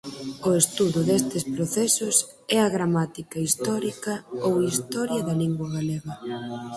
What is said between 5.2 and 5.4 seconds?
da